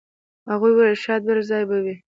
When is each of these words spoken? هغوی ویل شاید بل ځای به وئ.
هغوی 0.51 0.71
ویل 0.75 0.95
شاید 1.05 1.21
بل 1.27 1.39
ځای 1.49 1.63
به 1.69 1.77
وئ. 1.83 1.95